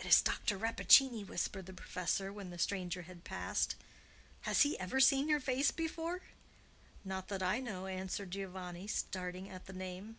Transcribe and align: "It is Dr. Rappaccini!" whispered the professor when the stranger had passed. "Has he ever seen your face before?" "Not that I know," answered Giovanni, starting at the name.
"It 0.00 0.06
is 0.06 0.22
Dr. 0.22 0.58
Rappaccini!" 0.58 1.22
whispered 1.24 1.66
the 1.66 1.72
professor 1.72 2.32
when 2.32 2.50
the 2.50 2.58
stranger 2.58 3.02
had 3.02 3.22
passed. 3.22 3.76
"Has 4.40 4.62
he 4.62 4.76
ever 4.80 4.98
seen 4.98 5.28
your 5.28 5.38
face 5.38 5.70
before?" 5.70 6.22
"Not 7.04 7.28
that 7.28 7.44
I 7.44 7.60
know," 7.60 7.86
answered 7.86 8.32
Giovanni, 8.32 8.88
starting 8.88 9.48
at 9.48 9.66
the 9.66 9.72
name. 9.72 10.18